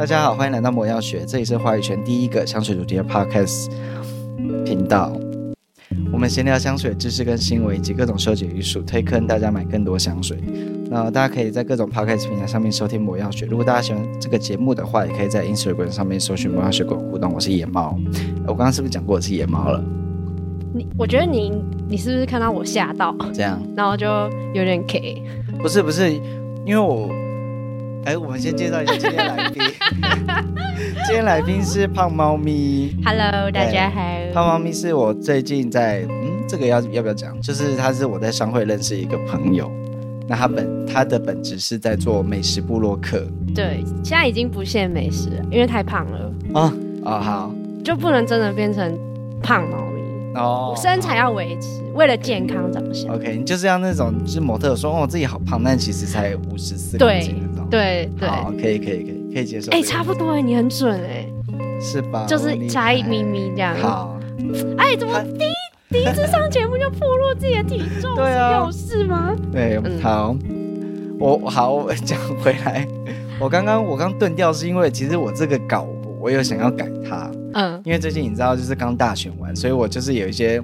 [0.00, 3.68] 大家好，欢迎来到魔药学，这里是话语圈第一个香水主题的 podcast
[4.64, 5.12] 频道。
[6.10, 10.38] 我们闲聊香水知识跟新闻，以及各种收集艺术，推坑大家买更多香水。
[10.88, 13.44] 那大家可以在各种 podcast 平台上面收听魔药学。
[13.44, 17.30] 如果大家喜欢这个节目的话，也可以在 Instagram 上面搜寻魔药学跟我互动。
[17.34, 17.94] 我是野猫，
[18.46, 19.84] 我刚刚是不是讲过我是野猫了？
[20.72, 21.52] 你我觉得你
[21.90, 23.14] 你是不是看到我吓到？
[23.34, 24.06] 这样，然后就
[24.54, 25.22] 有点 K。
[25.60, 26.10] 不是不是，
[26.64, 27.06] 因为我。
[28.04, 29.62] 哎，我们先介绍一下今天来宾。
[31.06, 32.96] 今天来宾是胖猫咪。
[33.04, 34.00] Hello，大家好。
[34.32, 37.38] 胖猫咪是我最近在，嗯，这个要要不要讲？
[37.42, 39.70] 就是他是我在商会认识一个朋友。
[40.26, 43.22] 那他本他的本职是在做美食部落客。
[43.54, 46.32] 对，现在已经不限美食了，因为太胖了。
[46.54, 46.72] 哦
[47.04, 48.96] 哦，好，就不能真的变成
[49.42, 49.89] 胖猫咪。
[50.34, 53.14] 哦，身材要维持，为了健康长相。
[53.14, 57.68] OK，你就是要那种，就是模特说哦，自己好胖，但其实才五十四公斤那种。
[57.70, 59.70] 对对，好，可以可以可以可以接受。
[59.72, 61.26] 哎，差不多哎，你很准哎，
[61.80, 62.24] 是吧？
[62.28, 63.74] 就是差一咪咪这样。
[63.76, 64.18] 好，
[64.78, 65.52] 哎，怎么第一
[65.90, 68.14] 第一次上节目就暴露自己的体重？
[68.14, 69.34] 对啊，有事吗？
[69.52, 70.36] 对，好，
[71.18, 72.86] 我好我 讲回来，
[73.40, 75.86] 我刚刚我刚顿掉是因为其实我这个稿
[76.20, 77.28] 我有想要改它。
[77.52, 80.62] 嗯，因为最近你知道，就是刚大选完，所以我就是有一些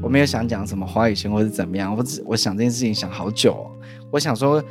[0.00, 3.66] 我没有想讲什么华语圈或者怎么样，我只我想这件事情想好久哦。
[4.10, 4.62] 我想说，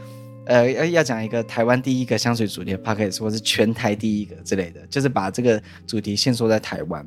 [0.46, 7.06] 呃，要要讲一个台湾第一个香水主题的 podcast，或是全台第一个之类的，就是把这个主题限缩在台湾。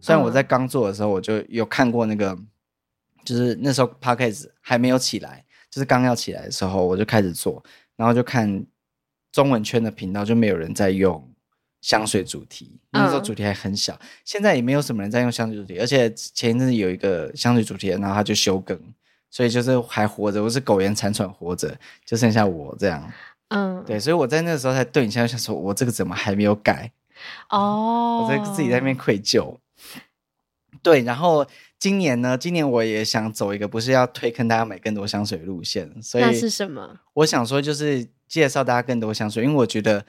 [0.00, 2.36] 虽然我在刚做的时候，我就有看过那个，
[3.24, 7.62] 就是那时候 podcast 还没有起来，就是刚要起来的时候，我就开始做，
[7.96, 8.66] 然后就看
[9.30, 11.29] 中文圈的频道就没有人在用。
[11.80, 18.78] 香水主题，那时候主题还很小，嗯、现在也没有什么人在用香水主题，而且前一阵子有一个香水主题，然后他就休更，
[19.30, 23.10] 所以就是还活着，我是苟延残喘活着，就剩下我这样，
[23.48, 26.92] 嗯，对，所以我在那个时候才对你现在，想说我这个怎么还没有改？
[27.48, 29.56] 哦，我在自己在那边愧疚。
[30.82, 31.46] 对，然后
[31.78, 37.00] 今年呢，今年我也想走一个不是要推坑大家买更多香水的路线，所以那是什么？
[37.14, 40.04] 我想说就是介绍大家更多香水，因为我觉得。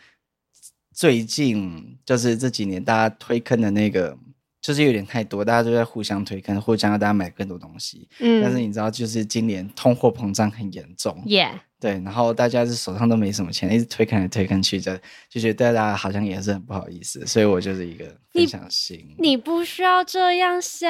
[1.01, 4.15] 最近就是这几年，大家推坑的那个
[4.61, 8.07] 就是有点太多，大家都在互相推坑，互相让大家买更多东西。
[8.19, 11.19] 嗯，但是你知道，就是今年通货膨胀很严重。
[11.25, 14.95] Yeah，对，然后大家是手上都没什么钱，一直推坑来推坑去，就
[15.27, 17.25] 就觉得大家好像也是很不好意思。
[17.25, 19.03] 所以我就是一个分享心。
[19.17, 20.87] 你不需要这样想，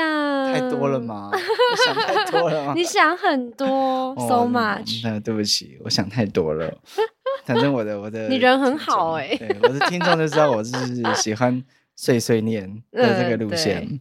[0.52, 1.32] 太多了吗？
[1.32, 2.74] 我想太多了吗？
[2.76, 5.00] 你想很多， so much。
[5.06, 6.78] 那对不起，我想太多了。
[7.54, 10.72] 反正我的我的， 你人很好哎、欸，对，我的听众就知道我是
[11.16, 11.64] 喜欢
[11.96, 13.86] 碎碎念 的这个路线。
[13.90, 14.00] 嗯、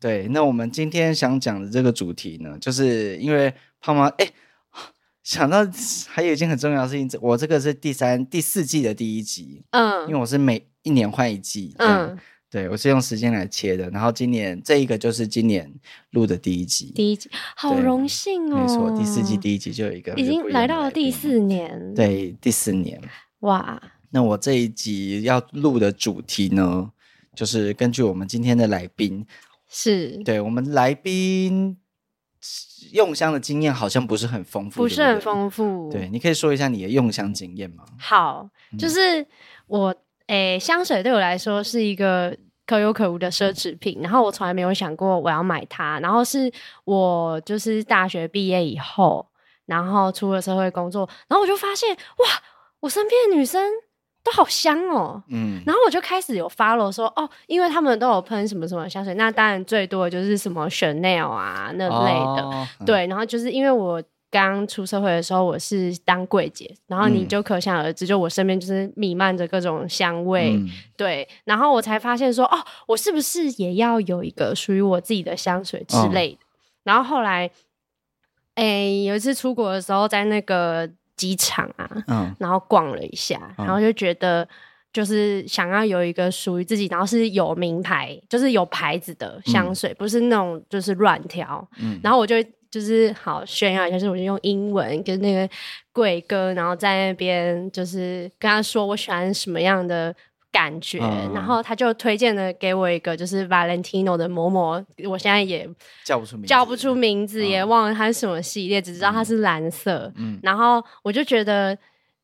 [0.00, 4.30] 对，对，那我们今天想讲的这个主题呢，就是因为胖妈哎，
[5.22, 5.66] 想到
[6.08, 12.18] 还有一件很重要的事情，我这个是第三第四季的第一集，嗯，因为我是每一年换一季，嗯。
[12.48, 15.68] 对，我是用时间来切的，然后今年这一个就是今年
[16.10, 23.00] 录的第一集，第一集好荣幸哦，没错，第四季第一集就有一个，已经来到了第四年，对，第四年，
[23.40, 23.82] 哇！
[24.10, 26.88] 那我这一集要录的主题呢，
[27.34, 29.26] 就是根据我们今天的来宾，
[29.68, 31.76] 是对我们来宾
[32.92, 37.84] 用香的经验好像不是很丰富，不是很丰富，对，你可以说一下你的用香经验吗？
[37.98, 39.26] 好，就是
[39.66, 39.94] 我。
[40.28, 46.00] 诶，香水对我来说是一个可有可无的奢侈品，然后我从来没有想过我要买它。
[46.00, 46.50] 然后是
[46.84, 49.24] 我就是大学毕业以后，
[49.66, 52.26] 然后出了社会工作，然后我就发现哇，
[52.80, 53.62] 我身边的女生
[54.24, 64.02] 都好香哦，嗯，然后我就开始有 follow 说哦，因为他们都有喷什么什么香水，那当然最多的就是什么 Chanel 啊那类的，哦、对，然后就是因为我。
[64.28, 76.36] 刚出社会的时候，我是当柜姐，然后你就可想而知，嗯、就我身边就是弥漫着各种香味，嗯、对，然后我才发现说，哦，我是不是也要有一个属于我自己的香水之类的？
[76.36, 76.38] 哦、
[76.84, 77.50] 然后后来，
[78.56, 84.46] 哎、欸，有一次出国的时候，在那个机场啊，嗯，然后逛了一下，然后就觉得
[84.92, 92.34] 就是想要有一个属于自己，然后是有名牌，就是有牌子的香水，嗯、不是那种就是乱挑，嗯，然后我就。
[92.76, 95.48] 就是好炫耀一下，就是我就用英文跟那个
[95.94, 100.14] 贵哥，然后在那边就是跟他说我喜欢什么样的
[100.52, 104.72] 感觉，嗯、然后他就推荐了给我一个就是 Valentino 的某某，
[105.08, 105.66] 我现在也
[106.04, 110.12] 叫不出名字，叫不出名字，也忘了它是什么系列，嗯、只知道它是蓝色。
[110.16, 111.74] 嗯，然后我就觉得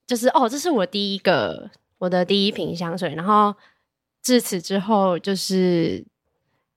[0.07, 3.55] 就是哦，这是我第一个我的第一瓶香水，然后
[4.21, 6.05] 自此之后就是。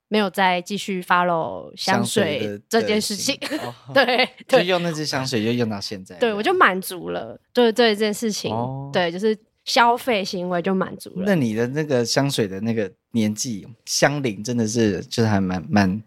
[0.08, 3.38] 没有再继续 follow 香水这件事情，
[3.94, 8.54] 对， 就用那支香水就用到现在，对，我就满足了，对对这件事情，
[8.94, 11.24] 对，就是消费行为就满足了。
[11.26, 16.04] 那你的那个香水的那个年纪香龄真的是就是还蛮蛮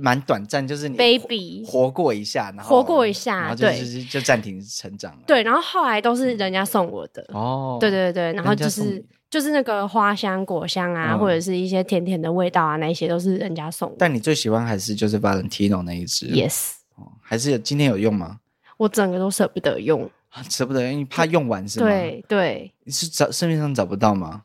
[0.00, 5.20] 蛮短暂，就是你 baby 活过一下，然后活过一下，然后就就是就暂停成长了。
[5.26, 13.96] 对，然后后来都是人家送我的哦，对对对，然后就是就是那个花香果香啊，或者是一些甜甜的味道啊，那一些都是人家送我。
[13.98, 18.40] 但你最喜欢还是就是 Valentino 那一支？Yes，哦，还是有今天有用吗？
[18.76, 20.10] 我整个都舍不得用。
[20.50, 21.86] 舍不得，因为怕用完是吗？
[21.86, 24.42] 对对，你是找市面上找不到吗？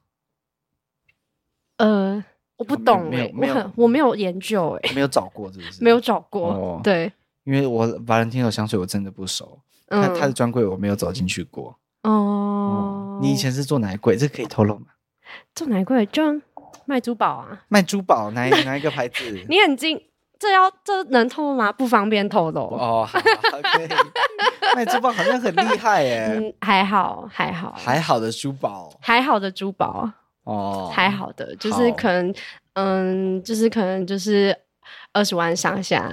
[1.77, 2.23] 呃，
[2.59, 5.79] 我不懂哎，我很我没有研究哎，没有找过是不是？
[5.83, 7.11] 没有找过，对，
[7.45, 11.75] 因为我 Valentino 香水我真的不熟，他他的专柜我没有走进去过。
[12.03, 14.15] 哦，你以前是做哪一柜？
[14.17, 14.87] 这可以透露吗？
[15.55, 16.05] 做哪一柜？
[16.07, 16.21] 就
[16.85, 19.23] 卖珠宝啊，卖珠宝，哪哪一个牌子？
[19.49, 19.99] 你很精。
[20.37, 21.69] 这要这能透露吗？
[21.69, 23.05] 不方便透露哦。
[23.05, 23.87] 好，可以。
[24.73, 26.33] 卖珠宝好像很厉害耶。
[26.37, 30.09] 嗯，还好，还好，还好的珠宝，还好的珠宝
[30.43, 32.33] 哦，还好的，就是可能，
[32.73, 34.55] 嗯，就是可能就是
[35.13, 36.11] 二十万上下。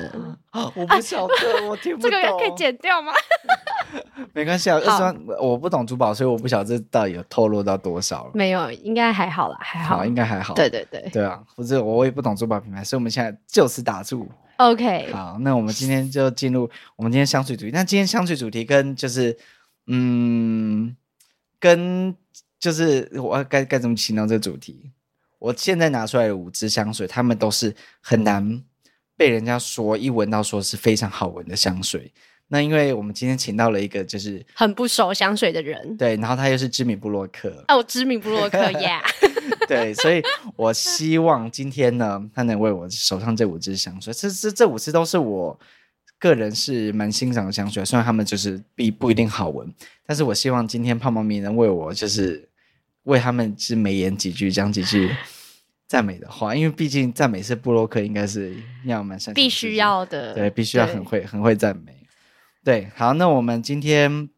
[0.75, 2.11] 我不晓得，我听不 懂。
[2.11, 3.13] 这个可以剪掉吗？
[4.33, 8.31] 没关系啊，二十万我不懂珠宝，所以我不晓得这到底有透露到多少了。
[8.35, 10.55] 没有，应该还好啦，还好，应该还好。
[10.55, 14.29] 对对对，对啊，不是我也不懂珠宝品牌，所以我们现在就此打住。
[14.57, 17.71] OK，好，那我们今天就进入我们今天香水主题。
[17.73, 19.37] 那今天香水主题跟就是，
[19.87, 20.97] 嗯，
[21.61, 22.15] 跟
[22.59, 24.91] 就是我该该怎么形容这个主题？
[25.39, 28.63] 我现在拿出来的五支香水，他们都是很难
[29.17, 32.13] 被人家说一闻到说是非常好闻的香水。
[32.49, 40.23] 那因为我们今天请到了一个就是很不熟香水的人，对，然后他又是知名布洛克哦，知名布洛克呀， yeah、对，所以
[40.55, 45.59] 我希望今天呢，他能为我手上这五支香水，这这这五支都是我
[46.19, 49.73] 个人是蛮欣赏的香水，虽然他们就是不不一定好闻，
[50.07, 52.49] 但是我希望今天胖猫咪能为我就是
[53.05, 55.11] 为他们是美言几句，讲几句
[55.87, 61.95] 赞美的话，因为毕竟赞美是布洛克应该是要蛮擅长，必须要的，对，必须要很会很会赞美。
[62.65, 64.29] 对，好，那我们今天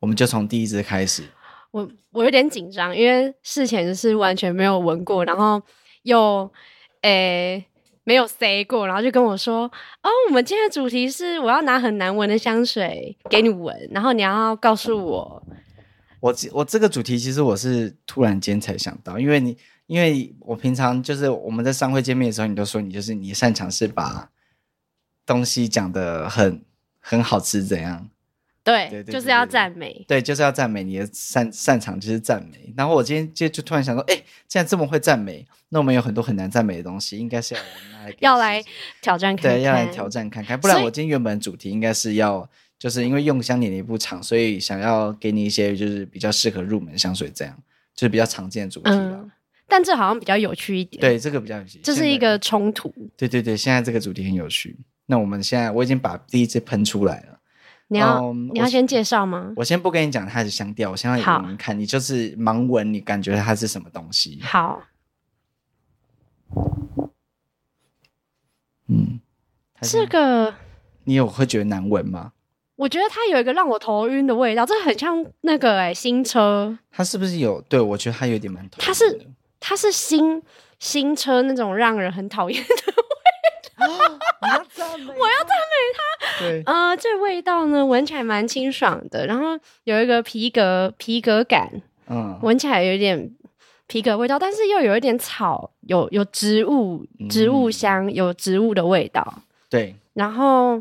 [0.00, 1.22] 我们就从第一支开始。
[1.70, 5.62] 我我有点紧张，因为事前是完全没有闻过，然后
[6.02, 6.50] 又
[7.02, 7.64] 诶
[8.08, 9.64] 没有 say 过，然后就跟我说
[10.02, 15.42] ：“哦，我们今天的主题是我要拿很难闻的香水给你闻，然后你要告诉我。”
[16.20, 19.54] 我我这个主题其实我是突然间才想到，因为你
[19.86, 24.30] 因为我平常就是我们在商会见面的时候，你都说你就是你擅长是把
[25.26, 26.64] 东西讲的很。
[27.00, 28.06] 很好吃，怎样？
[28.68, 30.04] 对，就是要赞美。
[30.06, 30.82] 对，就是要赞美。
[30.84, 32.72] 你的擅擅长就是赞美。
[32.76, 34.16] 然后我今天就就突然想说，哎，
[34.46, 38.64] 既然这么会赞美，那我们有很多很难赞美的东西，应该是要来要来
[39.00, 39.58] 挑战看看。
[39.58, 40.60] 对，要来挑战看看。
[40.60, 42.48] 不然我今天原本主题应该是要，
[42.78, 47.56] 就是因为用香年龄不长，所以想要给你一些就是比较适合入门香水，这样
[47.94, 49.20] 就是比较常见的主题了。
[49.22, 49.30] 嗯，
[49.66, 51.00] 但这好像比较有趣一点。
[51.00, 51.80] 对，这个比较有趣。
[51.82, 52.92] 这是一个冲突。
[53.16, 54.76] 对对对，现在这个主题很有趣。
[55.06, 57.37] 那我们现在我已经把第一支喷出来了。
[57.88, 59.52] 你要、um, 你要先介绍吗？
[59.56, 64.40] 我先不跟你讲它的香调，我先让你们看，你就是盲闻，你感觉它是什么东西？
[64.42, 64.82] 好。
[68.88, 69.20] 嗯，
[69.82, 70.54] 这个
[71.04, 72.32] 你有会觉得难闻吗？
[72.76, 76.78] 我觉得它有一个让我头晕的味道，这很像那个哎、欸、新车。
[76.90, 77.60] 它是不是有？
[77.62, 78.68] 对，我觉得它有点蛮。
[78.78, 80.42] 它是它是新
[80.78, 82.94] 新车那种让人很讨厌的。
[83.78, 86.07] 我要赞美， 我要赞美它。
[86.38, 91.70] 对，呃，这味道呢，闻起来蛮清爽的，然后有一个皮革皮革感，
[92.08, 93.30] 嗯，闻起来有点
[93.86, 99.42] 皮革味道，但是又有一点草，有有植物植物香，嗯、有植物的味道。
[99.70, 100.76] 对，然后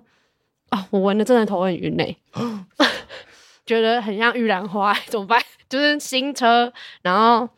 [0.71, 2.17] 哦，我闻的真的头很晕嘞，
[3.65, 5.41] 觉得很像玉兰花，怎么办？
[5.69, 6.71] 就是新车，
[7.01, 7.49] 然后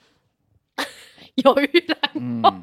[1.36, 2.50] 有玉兰花。
[2.50, 2.62] 嗯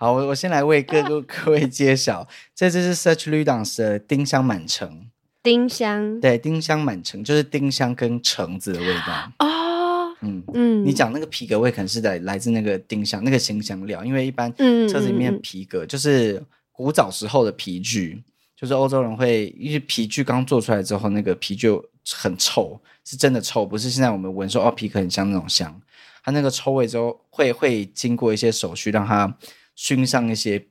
[0.00, 2.24] 好，我我先来为各个 各位揭晓，
[2.54, 5.08] 这支是 Serge Lutens 的丁香满城。
[5.42, 9.32] 丁香，对，丁香满城就是丁香跟橙子的味道。
[9.40, 14.54] 哦，嗯嗯，你讲那个皮革味可能是来来自那个丁香那个新香料，因为一般
[14.88, 16.40] 车子里面皮革就是
[16.70, 18.22] 古早时候的皮具，
[18.54, 25.80] 就是欧洲人会因为皮具刚做出来之后，那个皮就很臭，是真的臭，不是现在我们闻说哦皮革很香那种香，
[26.22, 29.36] 它那个臭味之后会会经过一些手续让它。
[29.78, 30.66] 熏上一些，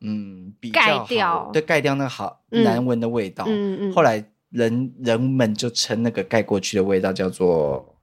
[0.00, 3.44] 嗯，比较好，对，盖掉那个好难闻的味道。
[3.46, 3.92] 嗯嗯。
[3.92, 7.96] 后来人人们就称那个盖过去的味道叫做，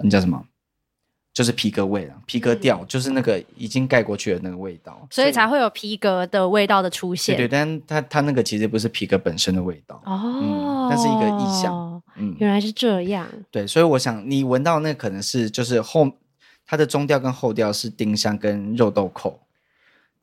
[0.00, 0.44] 那叫什么？
[1.32, 5.06] 就是皮革味了，皮革调，就是那个已经盖过去的那个味道。
[5.12, 7.36] 所以才会有皮革的味道的出现。
[7.36, 10.02] 对对，但它它那个其实不是皮革本身的味道。
[10.04, 10.20] 哦。
[10.42, 12.02] 嗯，那是一个意象。
[12.16, 13.28] 嗯，原来是这样。
[13.52, 16.10] 对，所以我想你闻到那可能是就是后
[16.66, 19.38] 它的中调跟后调是丁香跟肉豆蔻，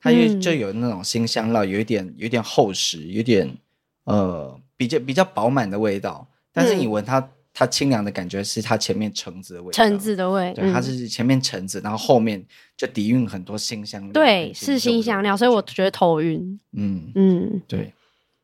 [0.06, 3.58] 它就就有那种辛香料，有一点有一点厚实，有点
[4.04, 6.26] 呃比较比较饱满的味道。
[6.54, 7.20] 但是你闻它。
[7.20, 12.46] 嗯它清凉的感觉是它前面橙子的味道，橙子的味，对，它是前面橙子，然后后面
[12.76, 16.60] 就底蕴很多辛香料，对，是辛香料，所以我觉得头晕。
[16.74, 17.94] 嗯嗯，对。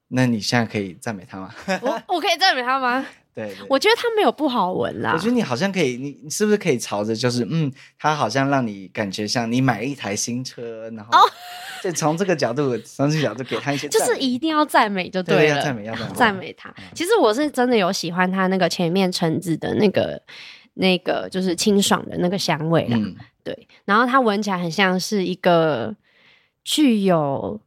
[0.08, 1.54] 那你现在可以赞美他吗？
[1.82, 3.06] 我我可以赞美他吗？
[3.34, 5.14] 对，我觉得它没有不好闻啦。
[5.14, 11.12] 我觉得你好像可以，你你是不是可以朝着就是嗯，它好像让你感觉像你买了一台新车，然后。
[11.82, 16.72] 就从这个角度，从这个角度给他一些，就是一定要赞美就对了，赞美要赞美，赞美他。
[16.94, 20.22] 其实我是真的有喜欢它那个前面橙子的那个
[20.76, 23.68] 那个就是清爽的那个香味啦，嗯、对。
[23.86, 25.96] 然后它闻起来很像是一个
[26.64, 27.60] 具有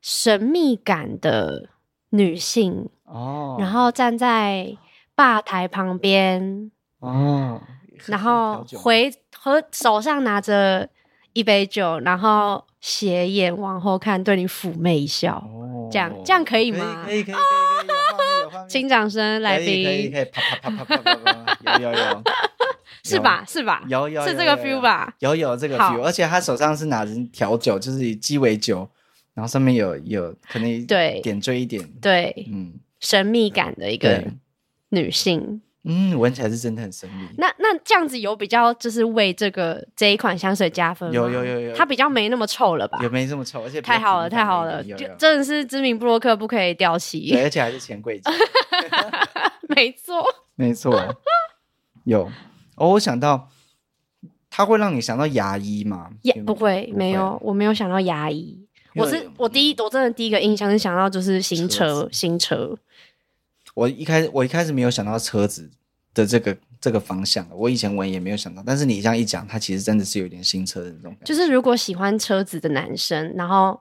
[0.00, 1.70] 神秘感的
[2.10, 4.76] 女性哦，然后站在
[5.14, 7.60] 吧台旁边哦，
[8.06, 10.88] 然后回和手上拿着
[11.32, 12.64] 一杯酒，然后。
[12.82, 17.04] 斜眼往后看，对你妩媚一笑，哦、这样这样可以吗？
[17.06, 22.22] 可以可以可以请 掌声，来宾，可以可以啪啪啪啪啪啪，有有 有，
[23.04, 23.44] 是吧？
[23.46, 23.84] 是吧？
[23.86, 25.14] 有有是这个 feel 吧？
[25.20, 28.78] 有有这个 feel，而且他手上是拿着调酒，就是以鸡尾酒，
[29.34, 31.20] 然后上面有有可能对。
[31.22, 34.24] 点缀一点，对，嗯，神秘感的一个
[34.88, 35.60] 女性。
[35.84, 37.26] 嗯，闻起来是真的很神秘。
[37.36, 41.12] 那那这样子有比较，就是为这个这一款香水加分吗？
[41.12, 43.00] 有有有有，它比较没那么臭了吧？
[43.02, 48.30] 也没这么臭，而且太好了，太好了，就真的是知名布洛克不可以掉漆，对，而且还是钱柜姐。
[49.74, 51.16] 没错，没错，
[52.04, 52.30] 有
[52.76, 52.90] 哦。
[52.90, 53.48] 我想到，
[54.48, 56.10] 它会让你想到牙医吗？
[56.22, 58.61] 也不会，没有，我没有想到牙医。
[58.94, 62.76] 我是我第一，我真的第一个印象是想到就是新车，新车。
[63.74, 65.70] 我一开始我一开始没有想到车子
[66.12, 71.24] 的这个这个方向，我以前闻也没有想到，但是你这样一讲，它其实真的是有点新车的那种感觉。
[71.24, 73.80] 就是如果喜欢车子的男生，然后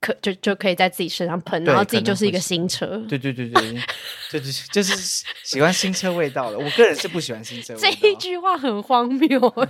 [0.00, 2.96] 可就就可以在自己身上喷，然后自己就是一个新车。
[3.08, 3.82] 对对对对，
[4.30, 6.58] 就是就是喜欢新车味道的。
[6.58, 7.90] 我个人是不喜欢新车味道。
[8.00, 9.68] 这一句话很荒谬。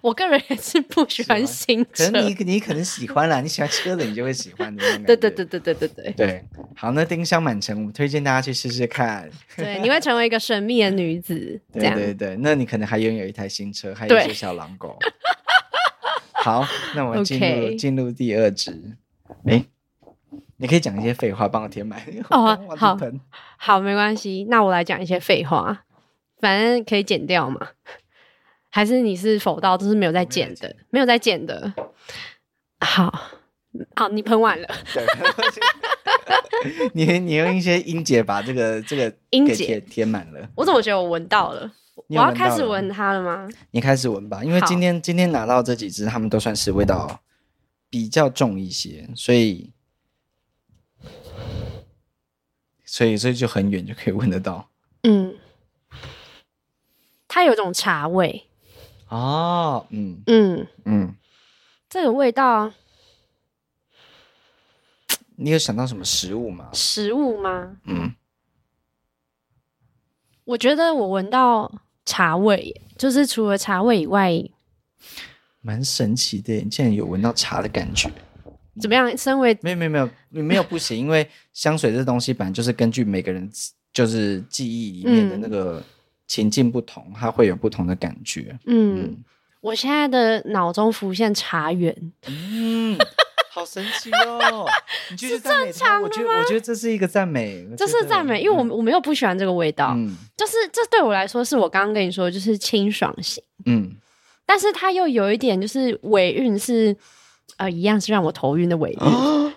[0.00, 4.82] 我个人也是不喜欢新车，可能你你可能喜欢啦，你喜欢车的，你就会喜欢的。
[5.06, 6.44] 对对对对对对对对。
[6.76, 9.30] 好，那丁香满城，我们推荐大家去试试看。
[9.56, 11.60] 对，你会成为一个神秘的女子。
[11.72, 14.98] 对对对，那你可能还拥有一台新车，还有一只小狼狗。
[16.34, 18.96] 好，那我们进入进入第二支。
[19.46, 19.64] 哎，
[20.56, 22.00] 你可以讲一些废话，帮我填满。
[22.30, 22.98] 哦，好，
[23.56, 24.46] 好，没关系。
[24.50, 25.84] 那我来讲一些废话，
[26.40, 27.68] 反正可以剪掉嘛。
[28.74, 31.70] 还是你是否到都是没有在剪的，没有在剪的。
[32.80, 33.12] 好，
[33.94, 34.66] 好，你喷完了。
[36.94, 40.48] 你你用一些音节把这个这个音节填满了。
[40.54, 41.70] 我怎么觉得我闻到了？
[42.08, 43.46] 我要开始闻它了吗？
[43.72, 47.20] 你开始闻吧，因为今天今天拿到这几支，它们都算是味道
[47.90, 49.70] 比较重一些，所以
[52.86, 54.70] 所以所以就很远就可以闻得到。
[55.02, 55.36] 嗯，
[57.28, 58.46] 它有种茶味。
[59.12, 61.14] 哦，嗯嗯嗯，
[61.90, 62.72] 这个味道，
[65.36, 66.70] 你有想到什么食物吗？
[66.72, 67.76] 食物吗？
[67.84, 68.14] 嗯，
[70.44, 71.70] 我觉得我闻到
[72.06, 74.32] 茶味，就是除了茶味以外，
[75.60, 76.54] 蛮神奇的。
[76.54, 78.10] 你竟然有闻到茶的感觉，
[78.80, 79.14] 怎么样？
[79.18, 83.46] 身为没有没有没有没有不行，因为香水这东西本来就是根据每个人
[83.92, 85.84] 就是记忆里面的那个。
[86.32, 88.58] 嗯情境不同，它会有不同的感觉。
[88.64, 89.24] 嗯，嗯，
[89.60, 91.94] 我现在的脑中浮现茶园，
[92.26, 92.96] 嗯，
[93.50, 94.66] 好神奇哦！
[95.18, 96.00] 是正常？
[96.02, 99.92] 我觉得，我觉得这是一个赞美，这是赞美，因为我、嗯、我没有不喜欢这个味道。
[99.94, 103.44] 嗯，就是这对我来说，是我刚刚跟你说，就是清爽型。
[103.66, 103.94] 嗯，
[104.46, 106.96] 但是它又有一点，就是尾韵是
[107.58, 108.98] 呃，一样是让我头晕的尾韵。
[109.00, 109.52] 哦、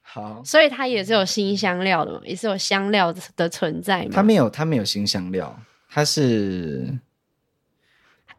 [0.00, 4.10] 好， 所以它也是有新香料的嘛，也是有香料的存在嘛。
[4.10, 5.54] 它没有，它没有新香料。
[5.94, 6.98] 它是，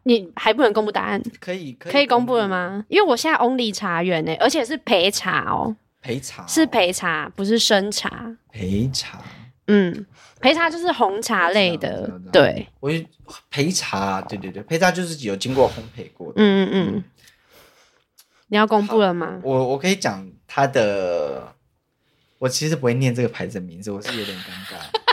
[0.03, 1.24] 你还不能公布答案？
[1.39, 2.83] 可以，可以，可以公布了吗？
[2.89, 8.35] 因为我现在 only 茶园呢，而且是陪茶哦，陪茶、哦、是陪茶，不是生茶。
[8.51, 9.21] 陪茶，
[9.67, 10.05] 嗯，
[10.41, 12.67] 陪茶就是红茶类的，对。
[12.81, 12.91] 我
[13.50, 16.43] 陪茶，对对对，陪茶就是有经过烘焙过的。
[16.43, 17.03] 嗯嗯嗯。
[18.47, 19.39] 你要公布了吗？
[19.41, 21.55] 我我可以讲它的，
[22.38, 25.04] 我其实不会念这个牌子的名字，我是有点尴尬。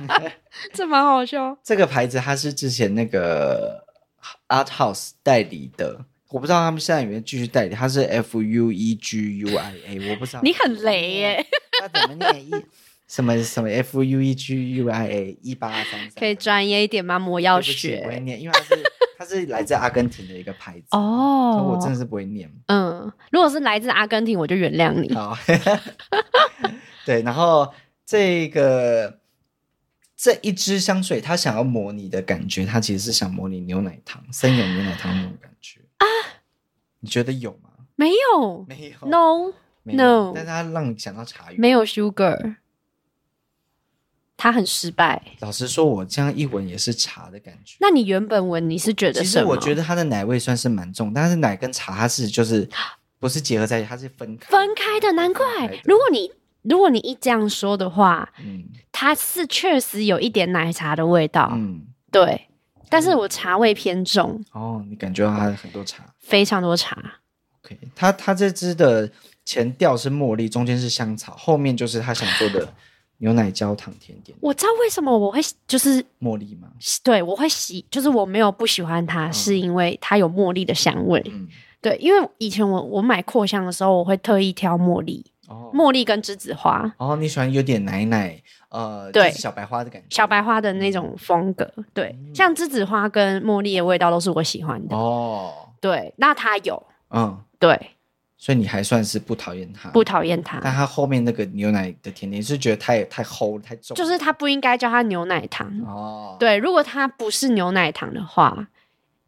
[0.72, 1.56] 这蛮好笑。
[1.62, 3.84] 这个牌子它是之前那个
[4.48, 7.74] Art House 代理的，我不知道他们现在有没有继续代理。
[7.74, 10.40] 它是 F U E G U I A，我不知道。
[10.42, 11.46] 你很雷耶！
[11.80, 12.62] 它怎么念？
[13.08, 17.20] 什么什么 F U E G U I A 一八二三三，可以专业一点吗？
[17.20, 18.82] 魔药学，不会念，因为它是
[19.18, 22.50] 它是来自阿根廷的一个牌子哦，我真的是不会念。
[22.66, 25.14] 嗯，如果是来自阿根廷，我就原谅你。
[25.14, 25.38] 好，
[27.06, 27.72] 对，然后
[28.04, 29.20] 这个
[30.16, 36.06] 这一支香水，它想要模拟的感觉，它其实是想模拟牛奶糖、森永牛奶糖那种感觉啊？
[37.00, 37.70] 你觉得有吗？
[37.94, 39.52] 没有，没有，no
[39.84, 42.56] no，但是它让你想到茶园，没有 sugar。
[44.38, 45.22] 它很失败。
[45.40, 47.78] 老实说，我这样一闻也是茶的感觉。
[47.80, 49.22] 那你原本闻你是觉得？
[49.22, 52.68] 其实我觉得它的奶味算是蛮重，但是奶跟茶它是就是
[53.18, 55.10] 不是结合在一起，它是分开分开的。
[55.14, 55.44] 难怪，
[55.84, 56.30] 如果你
[56.60, 58.64] 如果你一这样说的话，嗯，
[58.98, 62.48] 它是确实有一点奶茶的味道，嗯，对。
[62.88, 64.42] 但是我茶味偏重。
[64.52, 66.96] 哦，你感觉到它很多茶，非常多茶。
[67.60, 69.10] OK，它它这支的
[69.44, 72.66] 前调是茉莉，中间是香草，后面就是他想做的。
[73.18, 76.68] 牛奶焦糖甜点，我知道为什么我会就是茉莉吗？
[77.02, 81.22] 对，我会喜，就是我没有不喜欢它，嗯、是因为它有茉莉的香味。
[81.32, 81.48] 嗯，
[81.80, 86.94] 对，因为以前我我买扩香的时候，我会特意挑茉莉，哦，茉莉跟栀子花。
[86.98, 88.38] 哦，你喜欢有点奶奶，
[88.76, 91.66] 呃，对，小白花的感觉，小白花的那种风格。
[91.94, 94.94] 对，嗯、像栀子花跟茉莉的味道都是我喜欢的。
[94.94, 97.92] 哦，对，那它有，嗯，对。
[98.38, 106.36] 所以你还算是不讨厌它，不讨厌它，但它后面那个牛奶的甜点是觉得太太齁太重，就是它不应该叫它牛奶糖哦。
[106.38, 108.68] 对，如果它不是牛奶糖的话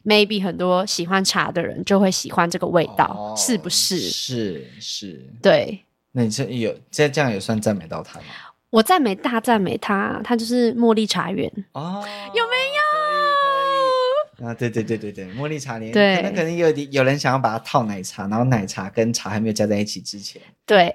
[0.05, 3.99] ，maybe 很多喜欢茶的人就会喜欢这个味道，哦、是不是？
[3.99, 5.83] 是是，对。
[6.13, 8.27] 那你这有这这样也算赞美到它吗？
[8.71, 11.51] 我赞美大赞美他，他就是茉莉茶园。
[11.73, 12.51] 哦，有没
[14.41, 14.47] 有？
[14.47, 20.95] 啊，对对对对对，茉莉茶园，对，可能可能有点有人想要把它套奶茶，然后奶茶跟茶还没有加在一起之前，对，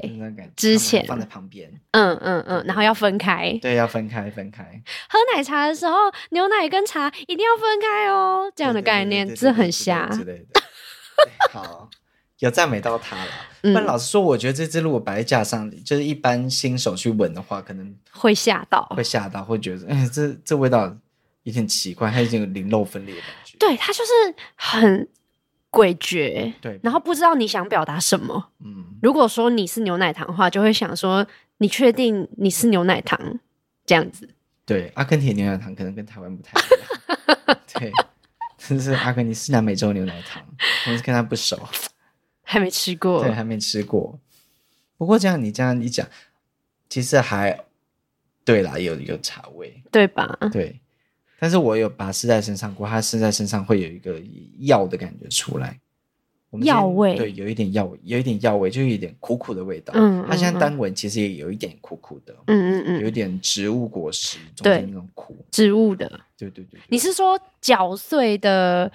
[0.55, 1.05] 之前。
[1.05, 4.63] 放在旁边，嗯嗯嗯，然后要分开，对，要分开分开。
[5.09, 5.95] 喝奶茶的时候，
[6.29, 10.07] 牛奶跟茶一定要分开哦，这样的概念是很瞎？
[10.07, 10.61] 之类的。
[11.51, 11.89] 好，
[12.43, 13.31] 有赞美到他了。
[13.61, 20.95] 但老实说，我觉得这只如果摆在架上，就是一般新手去闻的话，可能会吓到，会吓到，会觉得，哎，这这味道。
[21.43, 23.57] 有点奇怪，它已经有零肉分裂的感觉。
[23.57, 24.11] 对，它就是
[24.55, 25.05] 很
[25.69, 26.53] 诡谲。
[26.61, 28.51] 对，然后不知道你想表达什么。
[28.63, 31.27] 嗯，如果说你是牛奶糖的话，就会想说，
[31.57, 33.19] 你确定你是牛奶糖
[33.85, 34.29] 这样子？
[34.65, 37.57] 对，阿根廷牛奶糖可能跟台湾不太一样。
[37.77, 37.91] 对，
[38.57, 40.41] 这是阿根廷是南美洲牛奶糖，
[40.87, 41.59] 我是跟他不熟，
[42.43, 43.23] 还没吃过。
[43.23, 44.19] 对，还没吃过。
[44.97, 46.07] 不过这样你这样一讲，
[46.87, 47.59] 其实还
[48.45, 50.37] 对啦，有有茶味，对吧？
[50.51, 50.79] 对。
[51.39, 54.21] 但是我有把它试在身上过，它试在身上会有一个
[54.59, 55.77] 药的感觉出来，
[56.61, 59.91] 药味，对，有一点药味，有一点药味，就有一点苦苦的味道。
[59.93, 66.79] 嗯，它现在单闻其实也有一点苦苦的，嗯嗯嗯，有一点植物果实中间那种苦，植物的，对对对。
[66.87, 68.89] 你是说搅碎的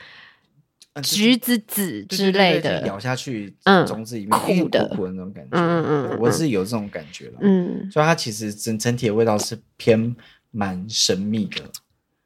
[1.02, 10.14] 橘子籽之类的，咬下去，嗯，种子里面苦的苦的那种感觉，嗯嗯嗯，我是有这种感觉了，嗯，所以它其实整整体的味道是偏
[10.50, 11.62] 蛮神秘的。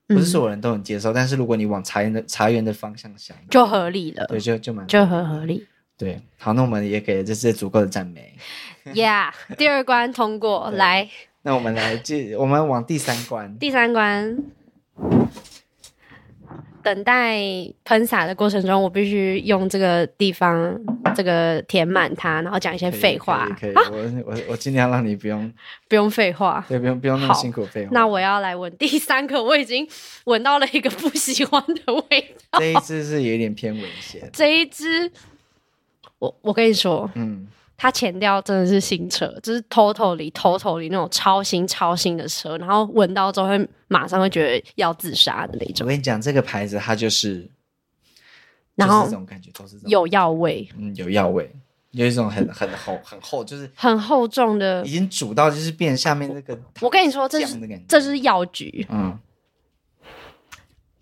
[0.09, 4.27] 不是所有人都能接受，嗯、但是如果你往茶园的茶园的方向想，就合理了。
[4.27, 5.67] 对，就就蛮就很合理。
[5.97, 8.37] 对，好，那我们也给了这次足够的赞美。
[8.93, 11.09] Yeah，第二关通过， 来。
[11.43, 13.57] 那我们来这，我们往第三关。
[13.59, 14.37] 第三关。
[16.83, 17.41] 等待
[17.85, 20.79] 喷洒的过程中，我必须用这个地方，
[21.15, 23.49] 这个填满它，然后讲一些废话。
[23.61, 25.53] 可以，可以，可以啊、我我我尽量让你不用
[25.89, 27.91] 不用废话，对，不用不用那么辛苦废话。
[27.93, 29.87] 那我要来闻第三个，我已经
[30.25, 32.59] 闻到了一个不喜欢的味道。
[32.59, 34.29] 这一支是有点偏危险。
[34.33, 35.11] 这一支，
[36.19, 37.49] 我我跟你说，嗯。
[37.83, 45.85] 它前调真的是新车，就是 totally totally 那种超新超新的车，然后闻到之后会马上会觉得要自杀的那种。
[45.85, 47.51] 我跟你讲，这个牌子它就是，
[48.77, 51.53] 然后这种感觉都是有药味，嗯，有药味，
[51.91, 56.57] 有一种很很厚很厚，就是很厚重的，已经煮到就是变下面那个。
[56.83, 59.19] 我跟你说，这是这是药局，嗯，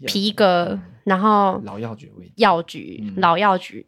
[0.06, 3.84] 皮革，然后老药局味，药局老药局。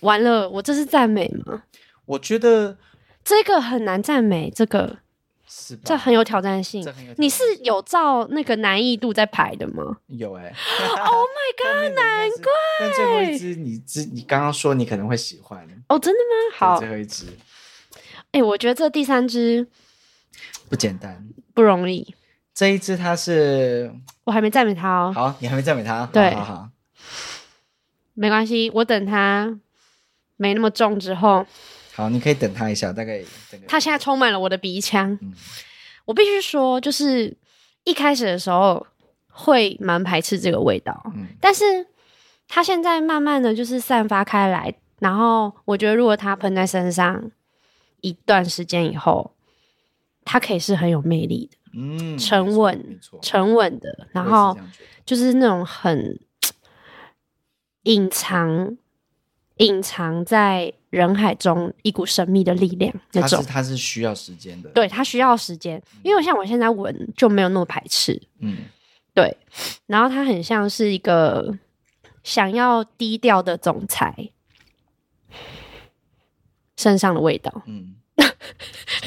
[0.00, 1.62] 完了，我这是赞美吗？
[2.06, 2.76] 我觉得
[3.24, 4.98] 这个很难赞美，这个
[5.46, 5.82] 是吧？
[5.84, 6.84] 这很有挑战性。
[7.16, 9.98] 你是有照那个难易度在排的吗？
[10.08, 10.54] 有哎、欸。
[11.00, 11.94] Oh my god！
[11.94, 12.52] 难怪。
[12.80, 16.56] 但最后一只，你只你刚刚说你可能会喜欢哦？Oh, 真的吗？
[16.56, 17.26] 好，最后一只。
[18.32, 19.66] 哎、欸，我觉得这第三支
[20.68, 22.14] 不简单，不容易。
[22.54, 23.92] 这一只它是，
[24.24, 25.12] 我还没赞美它哦。
[25.14, 26.06] 好，你还没赞美它？
[26.12, 26.68] 对，好，好，好，
[28.14, 29.58] 没关系，我等它。
[30.40, 31.46] 没那么重之后，
[31.92, 33.66] 好，你可以等他一下，大概整个。
[33.68, 35.12] 它现在充满了我的鼻腔。
[35.20, 35.34] 嗯、
[36.06, 37.36] 我必须说，就是
[37.84, 38.86] 一开始的时候
[39.28, 41.86] 会蛮排斥这个味道，嗯、但是
[42.48, 47.30] 它现在慢慢的就是散发开来，然后我觉得如果它喷在身上
[48.00, 49.34] 一段时间以后，
[50.24, 54.56] 它可以是很有魅力的，嗯，沉稳，沉稳的，然后
[55.04, 56.18] 就是那种很
[57.84, 58.78] 隐藏。
[59.60, 68.56] 隐藏在人海中一股神秘的力量，那种它是需要时间的，对，它需要时间，因为像我现在闻就没有那么排斥，嗯，
[69.14, 69.36] 对，
[69.86, 71.58] 然后它很像是一个
[72.24, 74.30] 想要低调的总裁
[76.76, 77.96] 身上的味道，嗯，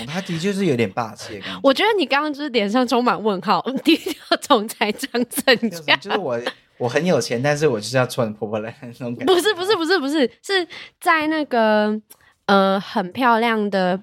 [0.06, 1.60] 他的确是有点霸气的感觉。
[1.64, 6.00] 我觉得你刚刚就是脸上充满问号， 低调总裁长怎样？
[6.00, 6.40] 就是我。
[6.78, 9.34] 我很有钱，但是我就是要穿破破烂烂那种感觉。
[9.34, 10.68] 不是不是不是不是，是
[11.00, 12.00] 在那个
[12.48, 14.02] 呃很漂亮的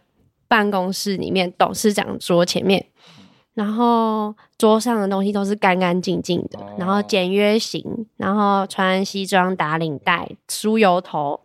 [0.49, 2.87] 办公室里面，董事长桌前面，
[3.55, 7.85] 然后桌上的东西都是干干净净的，哦、然后简约型，
[8.17, 11.41] 然后穿西装打领带，梳油头，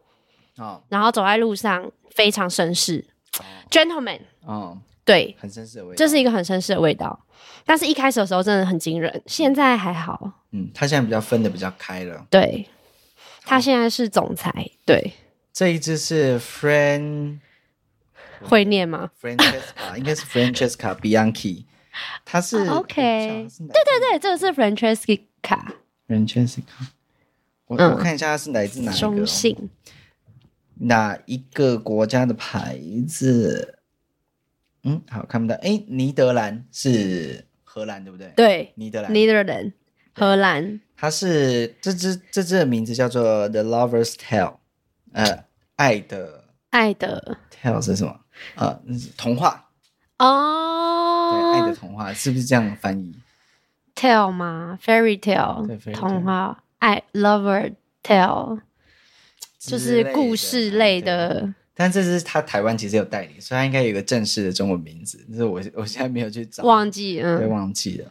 [0.57, 3.05] 哦、然后走在路上非常绅士、
[3.39, 7.25] 哦、，gentleman，哦，对，很绅士的味道，这是一个很绅士的味道。
[7.63, 10.43] 但是一开始的时候真的很惊人，现在还好。
[10.51, 12.25] 嗯，他现在比较分的比较开了。
[12.29, 12.67] 对，
[13.43, 14.51] 他现在是总裁。
[14.85, 15.13] 对，
[15.53, 17.39] 这一只是 Fran，
[18.41, 21.65] 会念吗？Francesca 应该是 Francesca Bianchi，
[22.23, 23.47] 他是 OK。
[23.59, 25.59] 对对对，这个是 Francesca。
[26.07, 26.61] Francesca，
[27.67, 28.99] 我我看一下他是来自哪一个？
[28.99, 29.69] 中性。
[30.77, 33.79] 哪一个国家的牌子？
[34.87, 35.55] 嗯，好，看不到。
[35.63, 38.31] 哎，尼德兰是荷兰，对不对？
[38.35, 39.73] 对，尼德兰，尼德兰，
[40.13, 40.79] 荷兰。
[40.95, 44.57] 它是这只这只的名字叫做 The Lover's Tale，
[45.11, 45.45] 呃，
[45.75, 48.19] 爱的爱的 Tale 是什么？
[48.55, 48.79] 呃，
[49.17, 49.69] 童话
[50.19, 51.31] 哦。
[51.33, 53.15] 对，爱的童话是不是这样翻译
[53.95, 58.61] ？Tale 吗？Fairy Tale，童话，爱 Lover Tale，
[59.57, 61.55] 就是故事类的。
[61.77, 68.09] 但这是他台湾其实有代理，所以他应该有一个正式的中文名字，就是我我现在没有去找，忘记，嗯，对，忘记了。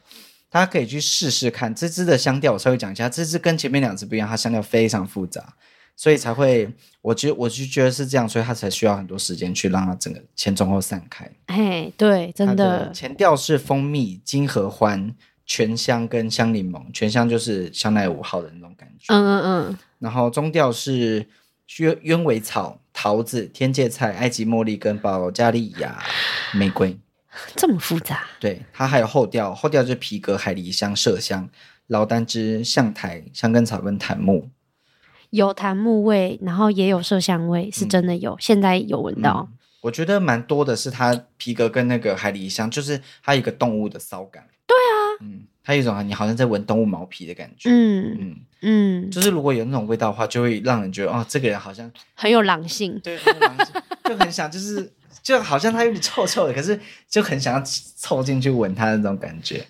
[0.50, 5.55] 大家可以去试试看，这支的香调我稍微讲一下，这支跟前面两支不一样，它香调非常复杂，
[5.96, 11.29] 所以才会，我觉得我就觉得是这样，所以它才需要很多时间去让它整个前中后散开。
[11.46, 12.55] 哎，对，真的。
[12.55, 15.12] 的前调是蜂蜜、金合欢、
[15.46, 19.07] 全香跟香柠檬，全香就是香奈五号的那种感觉。
[19.12, 19.79] 嗯嗯嗯。
[19.98, 21.27] 然后中调是
[21.66, 22.79] 鸢鸢尾草。
[22.95, 26.03] 桃子、天芥菜、埃及茉莉跟保加利亚
[26.55, 26.97] 玫瑰，
[27.57, 28.25] 这么复杂。
[28.39, 31.51] 对，它还有后调，后调就是皮革、海梨香、麝香、
[31.89, 34.49] 劳丹脂、橡苔、香根草跟檀木，
[35.31, 38.35] 有檀木味，然后也有麝香味，是真的有。
[38.35, 44.47] 嗯、现在有闻到、嗯，我觉得蛮多的是它皮革跟那个海狸香，就是它有一个动物的骚感。
[44.67, 47.69] 对啊，嗯，它有一种你好像在闻动物毛皮的感觉。
[47.69, 48.37] 嗯嗯。
[48.64, 53.74] 嗯，就是如果有那种味道的话，就会让人觉得哦，这个人好像很有狼性，对，很有狼性，
[54.05, 54.90] 就很想就是
[55.22, 59.64] 就好像他有点臭臭的，可是就很想要凑进去闻他的那种感觉。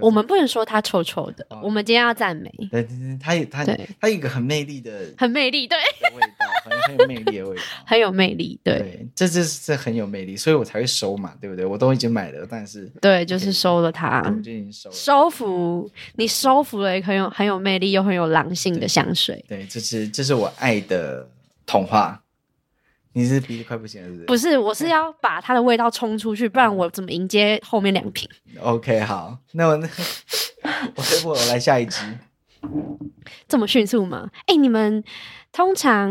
[0.00, 2.50] 我们不能说他臭臭的，哦、我们今天要赞美。
[2.70, 2.88] 对
[3.20, 5.76] 他有他对他有一个很魅力的，很魅力，对，
[6.14, 11.66] 味道很 很有魅力的味道，很有魅力，对，对这这是很有魅力，所以我才会收嘛，对不对？
[11.66, 14.94] 我都已经买了，但是对，就是收了它，我就已经收了。
[14.96, 19.44] 收服你，收服了一个很有很有魅力又很有狼性的香水。
[19.46, 21.28] 对，这是这是我爱的
[21.66, 22.23] 童话。
[23.16, 24.26] 你是鼻子快不行了，是不是？
[24.26, 28.28] 不是，我是要把它的味道冲出去，不然我怎么迎接后面两瓶
[28.60, 29.88] ？OK，好，那我那
[30.96, 32.00] 我我来下一支，
[33.46, 34.28] 这么迅速吗？
[34.46, 35.02] 哎、欸，你们
[35.52, 36.10] 通常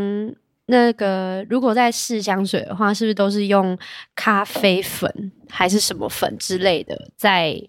[0.68, 3.78] 那个如果在试香水的话，是不是都是用
[4.16, 7.62] 咖啡粉还是什么粉之类的，在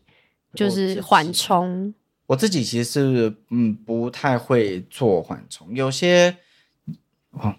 [0.54, 1.92] 就是缓冲？
[2.26, 6.36] 我自己其实是嗯不太会做缓冲，有些
[7.32, 7.56] 哦。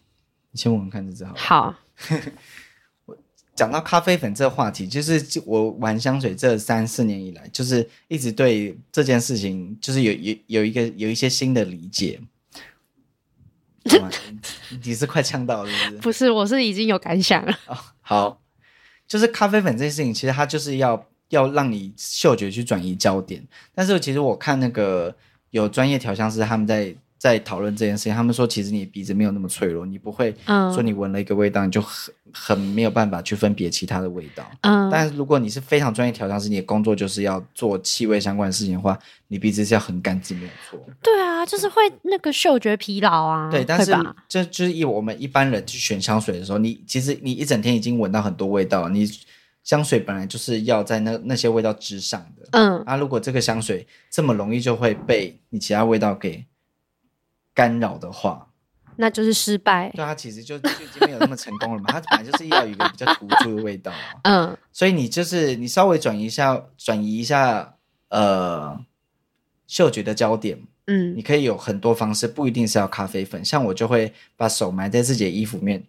[0.55, 1.39] 先闻闻看这支好了。
[1.39, 1.75] 好，
[3.05, 3.17] 我
[3.53, 12.19] 讲到咖啡粉这个话题，就是我玩香水这三四年以来，就是一直对这件事情，就是有有有一个有一些新的理解。
[14.83, 16.01] 你是快呛到了是不是？
[16.01, 17.51] 不是，我是已经有感想了。
[17.67, 18.41] 哦，好，
[19.07, 23.45] 就是咖啡粉这件事情，其实它就是要要让你嗅觉去转移焦点。
[23.73, 25.15] 但是其实我看那个
[25.51, 26.95] 有专业调香师他们在。
[27.25, 34.45] 在讨论这件事情，他们说其实你鼻子没有那么脆弱，你不会说你闻了一个味道，嗯、你就很很没有办法去分别其他的味道。
[34.61, 38.95] 嗯，但是如果你是非常专业调香师，你的工作就是要做气味相关的事情的话，
[39.27, 40.79] 你鼻子是要很干净，没有错。
[41.01, 43.49] 对啊，就是会那个嗅觉疲劳啊。
[43.49, 43.91] 对，但是
[44.29, 49.09] 这就是以我们一般人去选香水的时候，你其实你一整天已经闻到很多味道了，你。
[49.65, 56.45] 香水本来就是要在那那些味道之上的，嗯，啊，如果这个香水这么容易就会被你其他味道给
[57.55, 58.47] 干扰的话，
[58.97, 59.89] 那就是失败。
[59.95, 61.85] 对，它其实就就已经没有那么成功了嘛。
[61.87, 63.91] 它本来就是要有一个比较突出的味道，
[64.23, 67.75] 嗯，所以你就是你稍微转移一下，转移一下，
[68.09, 68.77] 呃，
[69.65, 73.43] 嗅觉的焦点，嗯，你可以有很多方式，不一定是要咖啡粉。
[73.43, 75.83] 像我就会把手埋在自己的衣服面。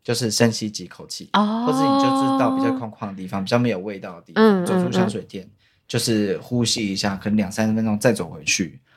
[0.00, 5.50] 就是深吸几口气，哦，或者你就知道比较空旷的地方，比较没有味道的地方，嗯、走出香水店，嗯、
[5.86, 8.87] 就是呼吸一下，可能两三分钟再走回去，你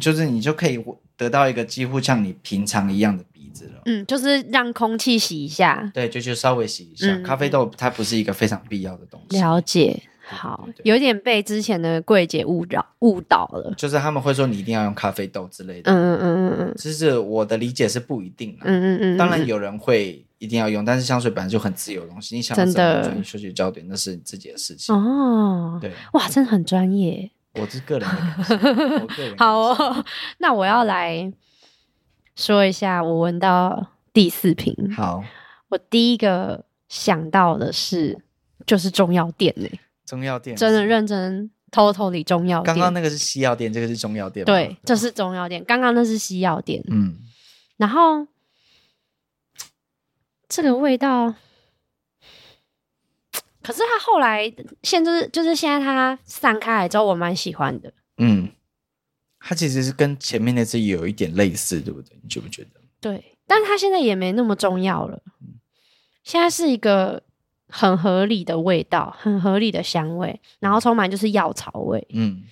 [0.00, 0.82] 就是你就可以
[1.16, 3.82] 得到一个几乎像你平常一样的鼻子了。
[3.86, 7.06] 嗯，就是让空气洗一下，对，就就稍微洗一下。
[7.06, 9.36] 嗯、咖啡豆它不是一个非常必要的东西。
[9.38, 10.02] 了解。
[10.30, 15.90] 好，有点被之前的柜姐误导误导了，就是他们会说你一定要用咖啡豆之类的。
[15.90, 18.54] 嗯嗯嗯嗯嗯，其实我的理解是不一定。
[18.60, 24.94] 嗯嗯嗯，当然有人会一定要用，但是香水本来就很自由的东西，你想怎么转移嗅觉焦点那是你自己的事情。
[24.94, 27.30] 哦，对，哇，真的很专业。
[27.54, 28.54] 我是个人的感受，
[29.02, 30.04] 我个人 好哦，
[30.38, 31.32] 那我要来
[32.36, 34.74] 说一下，我闻到第四瓶。
[34.94, 35.24] 好，
[35.68, 38.18] 我第一个想到的是，
[38.66, 39.68] 就是中药店呢。
[40.04, 42.74] 中药店真的认真，totally 中药店。
[42.74, 44.46] 刚刚那个是西药店，这个是中药店。
[44.46, 45.64] 对，这是中药店。
[45.64, 46.82] 刚刚那是西药店。
[46.88, 47.16] 嗯，
[47.76, 48.26] 然后
[50.48, 51.34] 这个味道，
[53.68, 54.52] 可是他后来
[54.82, 57.92] 现在就是就是现在他散开来之后，我蛮喜欢的。
[58.16, 58.48] 嗯，
[59.38, 62.18] 他其实是跟前面那只有一点类似，对不对？
[62.22, 62.80] 你觉不觉得？
[63.00, 65.22] 对，但是它现在也没那么重要了。
[65.42, 65.60] 嗯，
[66.24, 67.22] 现在是一个。
[67.70, 72.42] 很合理的味道，很合理的香味，然后充满就是药草味，嗯，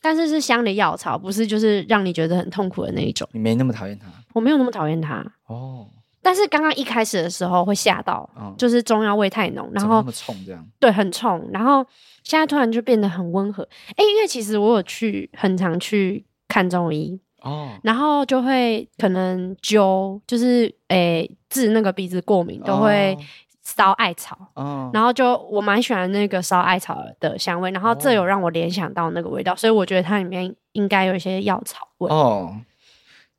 [0.00, 3.28] 但是是香的药草，不是就是让你觉得很痛苦的那一种。
[3.32, 4.06] 你没那么讨厌它？
[4.32, 5.88] 我没有那么讨厌它哦。
[6.22, 11.48] 但是刚刚一开始的时候会吓到，哦、就是中药味太浓，然后那么冲这样，对，很冲。
[11.52, 11.84] 然后
[12.22, 13.62] 现在突然就变得很温和。
[13.96, 23.14] 哎，因为其实我有去很常去看中医哦，然后就会可能灸，就是诶治那个鼻子过敏都会。
[23.14, 23.24] 哦
[23.62, 32.10] 烧艾草，哦、然后就我蛮喜欢那个烧艾草的香味，然后这有让我联想到那个味道，哦、所以我觉得它里面应该有一些药草味。
[32.10, 32.56] 哦，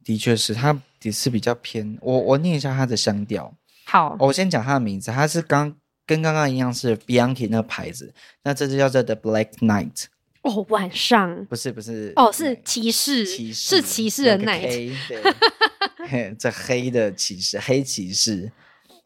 [0.05, 1.97] 的确是，它也是比较偏。
[2.01, 3.53] 我我念一下它的香调。
[3.85, 10.05] 好，我先讲它的名字，它是刚跟刚刚一样是 Bianchi 那个牌子，那这支叫做 The Black Night。
[10.43, 14.91] 哦，晚上不是不是哦，是骑士，骑士是骑士的 Night，
[16.09, 18.51] 对，这黑的骑士，黑骑士。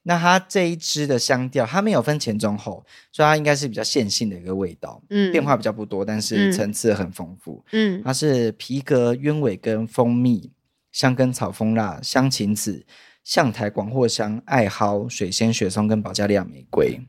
[0.04, 10.52] 那它这一支的香调，它没有分前中后，所以它应该是比较线性的一个味道，嗯，变化比较不多，但是层次很丰富，嗯，它是皮革、鸢尾跟、蜂蜜、
[10.96, 12.86] 香根草、蜂蜡、香芹子、
[13.22, 17.02] 象台、广藿香、艾蒿、水仙、雪松跟保加利亚玫瑰。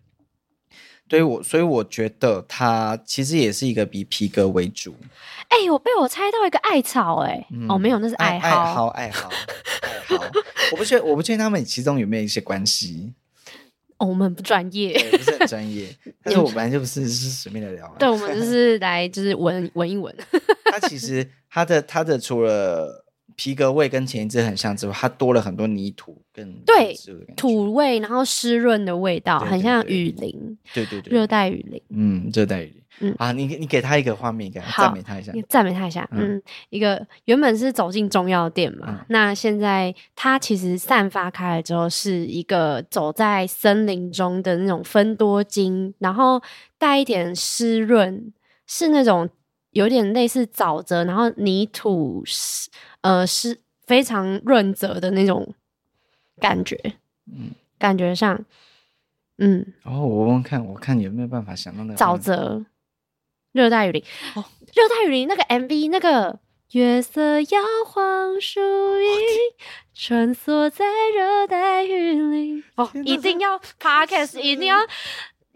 [1.07, 4.97] 对我，所以我觉得它其实也是一个以皮革为主。
[5.51, 9.29] 哎、欸，我被我猜到一个艾草、欸，哎、嗯，哦，没有，那是艾蒿，艾蒿，艾蒿，
[10.11, 10.43] 艾蒿。
[10.73, 13.15] 我不确，我不确定他们其中有没有一些关系。
[13.99, 15.97] 哦，我们不专业，不是很专业。
[16.25, 17.89] 但是我本来就不是是随便的聊。
[18.01, 20.13] 对，我们就是来就是闻闻一闻。
[20.73, 23.06] 它其实它的它的除了。
[23.37, 26.95] 皮革味跟前一支很像之外，它多了很多泥土跟对
[27.37, 46.43] 土味，然后湿润的味道，很像雨林，对对对，热带雨林，嗯，热带雨林，嗯啊，你你给他一个画面感，赞美他一下，赞美他一下，嗯，嗯一个原本是走进中药店嘛，嗯、那现在它其实散发开来之后，是一个走在森林中的那种芬多精，然后
[46.79, 48.33] 带一点湿润，
[48.67, 49.29] 是那种。
[49.73, 52.71] 有点类似沼泽，然后泥土是
[53.07, 55.55] 呃是非常润泽的那种
[56.41, 56.77] 感觉，
[57.33, 58.45] 嗯，感觉上，
[59.39, 62.65] 嗯，然哦，我问看，我看有没有办法想到那个沼泽，
[63.53, 64.03] 热带雨林，
[64.35, 66.41] 哦，热带雨林那个 MV，那个
[66.73, 68.61] 月色摇晃树
[69.01, 69.09] 影，
[69.95, 70.85] 穿梭在
[71.17, 74.79] 热带雨林，哦，一定要 Podcast，一定要。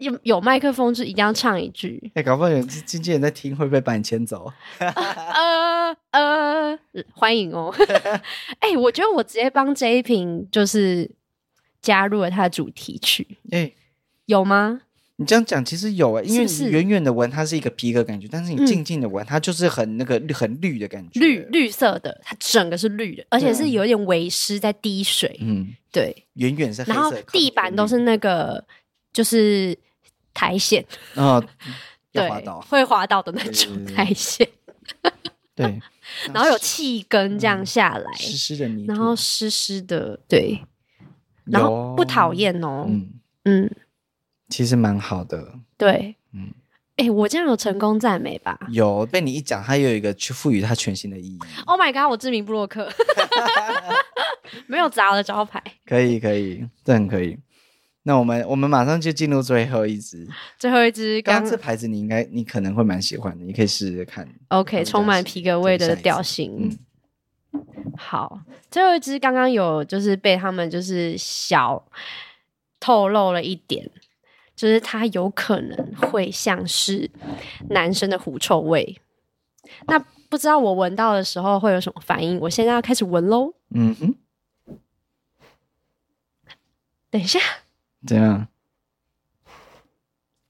[0.01, 2.01] 有有麦克风就一定要唱一句。
[2.15, 4.51] 哎、欸，搞不好有经纪人在听，会不会把你牵走？
[4.79, 6.79] 呃呃，
[7.13, 7.71] 欢迎哦。
[8.59, 11.09] 哎、欸，我觉得我直接帮这一瓶就是
[11.83, 13.37] 加入了它的主题曲。
[13.51, 13.75] 哎、欸，
[14.25, 14.81] 有吗？
[15.17, 25.37] 你这样讲其实有哎、欸，因为你远远的闻它是一个皮革感觉，但是你静静的闻它就是很那个很绿的感觉，绿绿色的，它整个是绿的，而且是有一点微湿在滴水。
[25.41, 26.93] 嗯，对，远远是黑色。
[26.93, 28.65] 然后地板都是那个
[29.13, 29.77] 就是
[30.33, 30.83] 苔藓，
[31.15, 31.43] 哦，
[32.11, 32.29] 对，
[32.69, 34.47] 会滑倒的那种苔藓。
[35.55, 35.81] 对，
[36.33, 40.61] 然后有气根这样下来，湿湿的泥，然后湿湿的，对，
[41.45, 43.09] 然后不讨厌哦，嗯
[43.43, 43.71] 嗯。
[44.49, 46.51] 其实蛮好的，对，嗯，
[46.97, 48.59] 哎，我这样有成功赞美吧？
[48.69, 51.39] 有，被你一讲，它有一个去赋予它全新的意义。
[51.65, 52.11] Oh my god！
[52.11, 52.91] 我知名布洛克，
[54.67, 55.63] 没有砸我的招牌。
[55.85, 57.37] 可以，可以，这很可以。
[58.03, 60.27] 那我们，我们马上就进入最后一支。
[60.57, 64.27] 最后一支，刚刚这牌子你应该，你可能会蛮喜欢的，你可以试试看。
[64.49, 66.77] OK，充满皮革味的调性。
[67.53, 67.61] 嗯，
[67.97, 71.85] 好，最后一支刚刚有就是被他们就是小
[72.79, 73.89] 透露了一点。
[74.53, 77.09] 就是它有可能会像是
[77.69, 79.01] 男生的狐臭味，
[79.87, 79.97] 那
[80.29, 82.39] 不知道我闻到的时候会有什么反应？
[82.41, 83.55] 我现在要开始闻喽。
[83.73, 84.15] 嗯哼，
[87.09, 87.39] 等一下，
[88.05, 88.47] 怎样？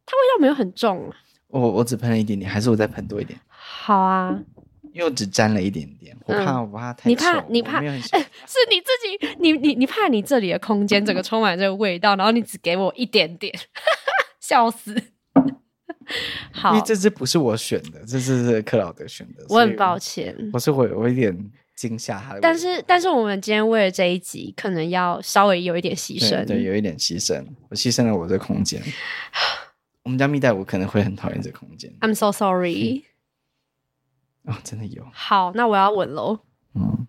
[0.06, 1.16] 它味道没有很重啊。
[1.48, 3.40] 我我只喷了一点点，还是我再喷多一点？
[3.50, 4.40] 好啊。
[4.94, 7.10] 因为我只沾了一点点，我怕我怕太。
[7.10, 7.86] 你怕你怕，哎，
[8.46, 13.54] 是你自己，你你你怕你这里的空间整个充满这个味道，然后你只给我一点点，
[14.42, 15.02] 笑死。
[16.52, 20.36] 好，因为这支不是我选的，这支是克劳德选的，我很抱歉。
[20.52, 21.34] 我是会有一点
[21.82, 28.80] 惊吓他的，但是但是我们今天为了这一集，可能要稍微有一点牺牲，对，有一点牺牲，我牺牲了我的空间。
[30.04, 31.92] 我们家蜜袋鼯可能会很讨厌这空间。
[32.02, 33.06] I'm so sorry。
[34.46, 35.04] 哦，真的有。
[35.12, 36.42] 好，那我要闻喽。
[36.76, 37.08] 嗯，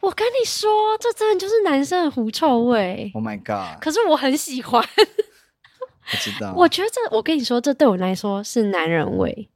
[0.00, 3.10] 我跟你说，这真的就是男生的狐臭味。
[3.14, 3.82] Oh my god！
[3.82, 4.82] 可是我很喜欢。
[4.82, 6.54] 我知道。
[6.54, 9.50] 我觉得这，我跟你说，这对我来说是男人味。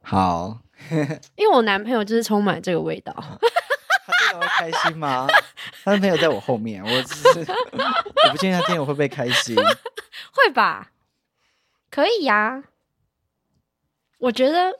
[0.00, 0.62] 好，
[1.36, 3.12] 因为我男朋友就是充满这个味道。
[4.04, 5.26] 他真的会开心吗？
[5.84, 7.40] 他的朋友在我后面，我只是
[7.72, 9.54] 我不确定他今天我会不会开心。
[9.56, 10.90] 会吧？
[11.90, 12.64] 可以呀。
[14.18, 14.72] 我觉得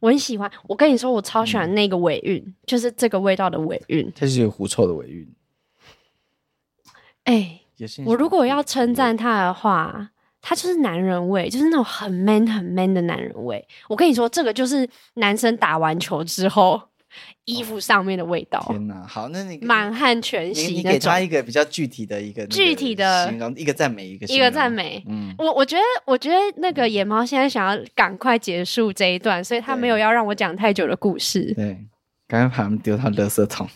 [0.00, 0.50] 我很喜欢。
[0.64, 4.12] 我跟你说，我超喜欢那个尾韵，嗯、就是这个味道的尾韵。
[4.14, 5.34] 它是有狐臭的尾韵。
[7.24, 13.66] 哎、欸，我如果要称赞他的话，他就是男人味，就是那种很 man 很 man 的男人味。
[13.88, 16.80] 我跟你说，这个就是男生打完球之后。
[17.46, 18.62] 衣服上面的味道。
[18.68, 25.02] 天哪，好，那你满汉全席，你给他一个比较具体的一个具体的形容，一个赞美，一个一个赞美。
[25.08, 31.54] 嗯，我我觉得，我觉得那个野猫现在想要赶快结束这一段，所以他没有要让我讲太久的故事。
[31.54, 31.78] 对，
[32.28, 33.66] 赶快把他们丢到垃圾桶。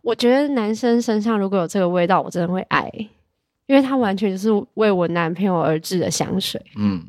[0.00, 2.90] 我觉得男生身上如果有这个味道，我真的会爱，
[3.66, 6.60] 因为他完全就是为我男朋友而制的香水。
[6.76, 7.06] 嗯，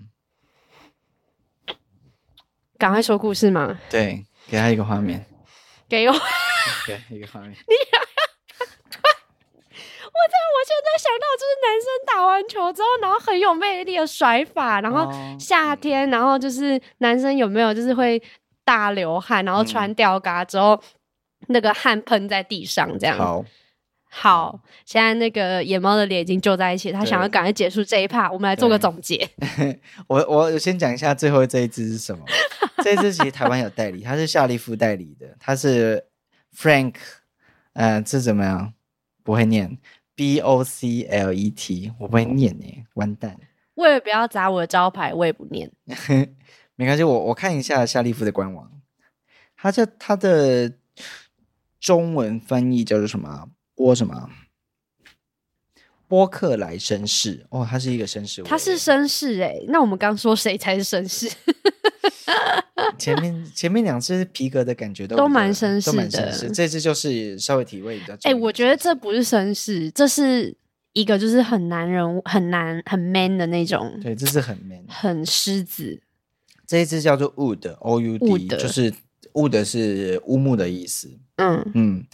[2.77, 3.79] 赶快说故事嘛。
[3.89, 4.25] 对。
[4.49, 5.25] 给他一个画面，
[5.89, 6.13] 给我，
[6.87, 7.51] 给一个画面。
[7.67, 7.75] 你
[10.05, 18.23] 我在我现在想到就是男生打完球之后，然后很有魅力的甩法，然后夏天，然后就是男生有没有就是会
[18.63, 20.81] 大流汗，然后穿吊嘎之后，
[21.49, 23.17] 那个汗喷在地上这样。
[23.17, 23.43] 好。
[24.19, 29.29] 好，现在那个野猫的脸已经皱在一起，他想要赶快结束这一趴，我们来做个总结。
[30.07, 32.25] 我我先讲一下最后这一只是什么？
[32.83, 36.03] 这一支其实台湾有代理，它是夏利夫代理的，它是
[36.55, 36.95] Frank，
[37.73, 38.73] 呃，这怎么样？
[39.23, 39.77] 不会念
[40.15, 43.37] B O C L E T，我不会念耶，完蛋。
[43.75, 45.71] 为了不要砸我的招牌，我也不念。
[46.75, 48.71] 没关系，我我看一下夏利夫的官网，
[49.55, 50.73] 它叫它的
[51.79, 53.49] 中文翻译叫做什么？
[53.77, 54.29] 波什么？
[56.09, 59.55] 波克莱绅士哦，他是一个绅士，他是绅士哎。
[59.67, 61.29] 那我们刚说谁才是绅士？
[62.97, 68.31] 前面前面两只皮革的感觉都都蛮绅士的，这只就是稍微体味比较重。
[68.31, 70.55] 哎，我觉得这不是绅士，这是
[70.93, 73.99] 一个就是很男人、很男、很 man 的那种。
[74.01, 76.01] 对，这是很 man，很狮子。
[76.65, 78.93] 这一只叫做 Wood，O U D，就是
[79.33, 81.19] Wood 是乌木的意思。
[81.35, 82.05] 嗯嗯。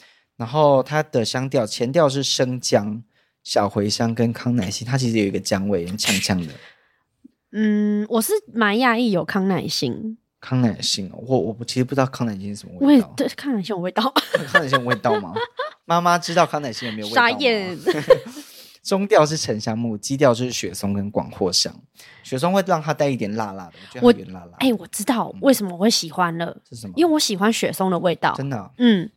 [0.44, 3.02] 然后它的香调前调是生姜、
[3.46, 6.52] 小茴香跟康乃馨，它其实有一个姜味，很呛呛的。
[7.54, 10.18] 嗯，我是蛮讶异有康乃馨。
[10.42, 13.14] 康乃馨，我我其实不知道康乃馨是什么味道。
[13.16, 14.14] 对，康乃馨有味道。
[14.52, 15.34] 康乃馨有味道吗？
[15.86, 17.22] 妈妈知道康乃馨有没有味道？
[17.22, 17.80] 傻眼。
[18.84, 21.74] 中调是沉香木，基调就是雪松跟广藿香。
[22.22, 24.58] 雪松会让它带一点辣辣的，我觉得有点辣辣。
[24.60, 26.94] 哎，我知道为什么我会喜欢了，是什么？
[26.98, 28.34] 因为我喜欢雪松的味道。
[28.36, 28.72] 真的？
[28.78, 29.10] 嗯。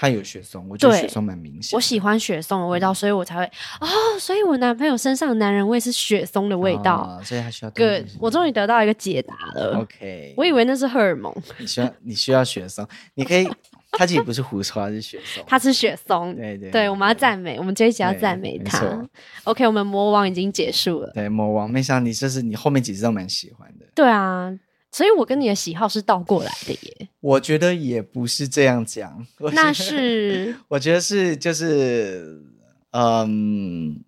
[0.00, 1.76] 它有雪松，我觉得雪松蛮明显。
[1.76, 3.44] 我喜欢雪松的味道，所以我才会
[3.82, 3.86] 哦，
[4.18, 7.70] 所以我男朋友身上的男人味是雪松的味道，哦、所以他需要。
[7.72, 9.80] Good，我终于得到一个解答了。
[9.80, 11.30] OK， 我以为那是荷尔蒙。
[11.58, 13.46] 你需要你需要雪松，你可以，
[13.92, 16.34] 他其实不是胡说，他是雪松，他是雪松。
[16.34, 19.06] 对对对，我们要赞美，我们这一集要赞美他。
[19.44, 21.10] OK，我们魔王已经结束了。
[21.12, 23.84] 对，魔王，没想到你这是你后面几集都蛮喜欢的。
[23.94, 24.50] 对啊。
[24.92, 27.08] 所以，我跟你的喜好是倒过来的耶。
[27.20, 29.24] 我觉得也不是这样讲。
[29.52, 32.42] 那是， 我觉得是，就是，
[32.90, 34.02] 嗯，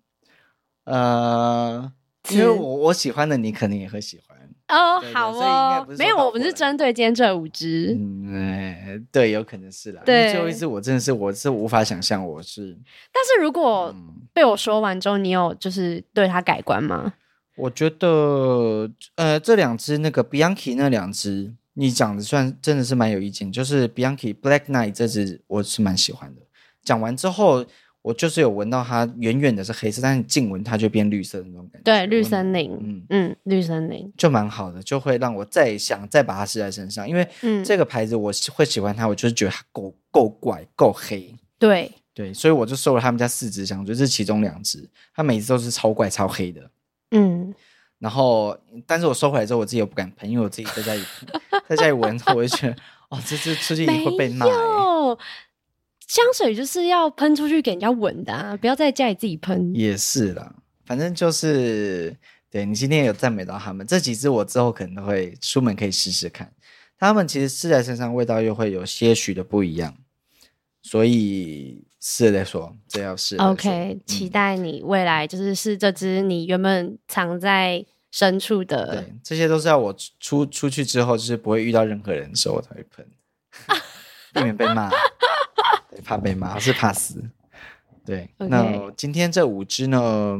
[0.85, 1.91] 呃，
[2.31, 4.37] 因为我我喜欢的，你肯定也会喜欢。
[4.69, 7.95] 哦，好哦，没有，我们是针对今天这五只。
[7.99, 10.01] 嗯，对，有可能是啦。
[10.05, 12.75] 对，最后一只我真的是，我是无法想象我是。
[13.11, 13.93] 但是如果
[14.33, 17.13] 被我说完之后，你有就是对他改观吗？
[17.55, 23.51] 我觉得，呃，这两只那个 Bianchi 那两只，你讲的算真的是蛮有意见。
[23.51, 26.41] 就是 Bianchi Black Knight 这只，我是蛮喜欢的。
[26.83, 27.65] 讲完之后，
[28.01, 31.83] 我就是有闻到它远远的是黑色，但是近闻它就变绿色的那种感觉。
[31.83, 37.07] 对，绿森林，嗯嗯，绿森林就蛮好的，就会让我再想再把它试在身上。
[37.07, 37.25] 因为
[37.63, 41.33] 这个牌子我会喜欢它，我就是觉得它够够怪，够黑。
[41.57, 46.61] 对对，所以我就收了他们家四只香，就是其中两只，它每次都是超怪超黑的。
[47.13, 47.53] 嗯，
[47.99, 51.03] 然后，但是我收回来之后，我自己又不敢喷，因为我自己在家里
[51.69, 52.75] 在家里闻，我就觉得，
[53.09, 54.45] 哦，这这出去会被骂。
[56.05, 59.73] 香水就是要喷出去给人家闻的啊，不要在家里自己喷。
[59.73, 60.53] 也是啦，
[60.85, 62.15] 反正就是，
[62.51, 66.51] 对，你今天有赞美到他们这几支，我之后可能都会出门可以试试看。
[66.99, 69.93] 他们其实试在身上味道又会有些许的不一样，
[70.83, 71.83] 所以。
[72.05, 73.37] 试了再说，这要试。
[73.37, 78.97] OK，期待你未来就是是这只你原本藏在深处的。
[78.97, 83.07] 对，这些都是要我出出去之后，就是不会遇到任何人的时候我才会喷，
[84.35, 84.91] 避免被骂。
[86.03, 87.23] 怕被骂，是怕死。
[88.05, 90.37] 对.那今天这五只呢，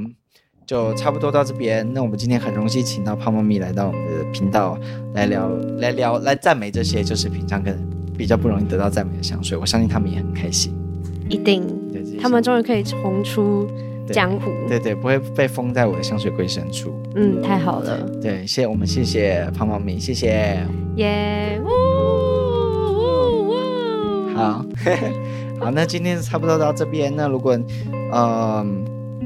[0.67, 1.93] 就差不多到这边。
[1.93, 4.77] 那我们今天很荣幸请到胖猫咪来到我们的频道
[5.13, 5.47] 来聊，
[5.79, 9.57] 来聊，来赞美这些就是平常可能比较不容易得到赞美的香水。
[9.57, 10.73] 我相信他们也很开心。
[11.29, 13.67] 一定，对他们终于可以重出
[14.07, 14.51] 江湖。
[14.67, 16.93] 对对，对，不会被封在我的香水柜深处。
[17.15, 17.97] 嗯，太好了。
[18.21, 20.65] 对，谢谢我们，谢谢胖胖咪，谢谢。
[20.97, 21.59] 耶！
[21.63, 21.67] 呜
[22.93, 24.35] 呜呜！
[24.35, 24.65] 好，
[25.59, 27.13] 好，那今天差不多到这边。
[27.15, 27.65] 那如果嗯、
[28.11, 28.65] 呃、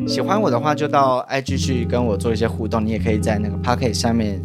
[0.07, 2.85] 喜欢我的话，就到 IG 去跟我做一些互动。
[2.85, 4.39] 你也可以在那个 Podcast 下面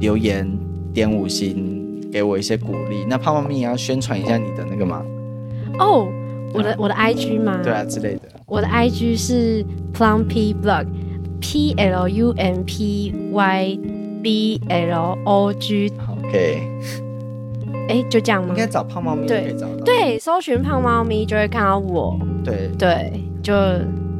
[0.00, 0.48] 留言
[0.92, 1.73] 点五星，
[2.14, 3.04] 给我一些鼓励。
[3.08, 5.04] 那胖猫咪也要宣传一下你的那个吗？
[5.80, 6.08] 哦、oh.。
[6.54, 7.58] 我的我的 I G 吗？
[7.64, 8.20] 对啊，之类的。
[8.46, 13.78] 我的 I G 是 Plumpy Blog，P L U M P Y
[14.22, 15.92] B L O G。
[16.08, 16.62] OK。
[17.88, 18.50] 哎，就这样吗？
[18.50, 19.84] 应该找胖猫咪就可以找到。
[19.84, 22.16] 对，搜寻胖猫咪就会看到我。
[22.44, 23.12] 对对，
[23.42, 23.52] 就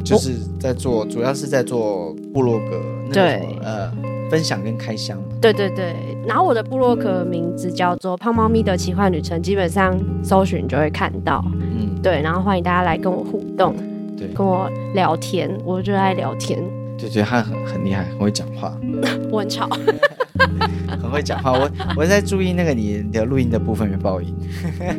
[0.05, 2.81] 就是在做，主要是在做部落格。
[3.13, 3.91] 对，呃，
[4.31, 5.19] 分享跟开箱。
[5.41, 5.95] 对对对，
[6.27, 11.45] 然后我的部落格名字叫做胖猫咪的奇幻旅程，基本上搜寻就会看到。
[11.53, 13.75] 嗯对，然后欢迎大家来跟我互动，
[14.17, 16.63] 对，跟我聊天，我就爱聊天。
[16.99, 18.77] 对对，他很很厉害，很会讲话。
[19.33, 19.69] 我很吵，
[21.03, 21.53] 很会讲话。
[21.53, 24.35] 我我在注意那个你的录音的部分有爆音。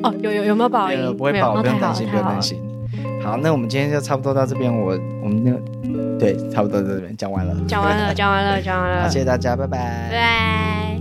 [0.04, 0.98] 哦，有有有没有爆音？
[1.06, 2.60] 有不会爆，不用担心，不用担心。
[3.26, 4.72] 好，那我们今天就差不多到这边。
[4.72, 4.92] 我
[5.24, 5.60] 我们那个
[6.20, 9.02] 对，差不多到这边讲完了，讲完了，讲完了，讲完了。
[9.02, 10.10] 好，谢谢大家，拜拜。
[10.10, 10.95] 拜拜。